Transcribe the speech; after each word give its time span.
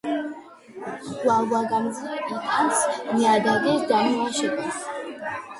გვალვაგამძლეა, 1.23 2.17
იტანს 2.37 2.81
ნიადაგის 3.19 3.87
დამლაშებას. 3.93 4.85